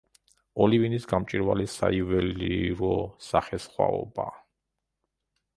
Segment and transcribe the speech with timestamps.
[0.63, 2.91] ოლივინის გამჭვირვალე საიუველირო
[3.29, 4.29] სახესხვაობა.